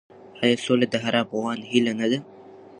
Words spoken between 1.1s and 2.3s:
افغان هیله نه ده؟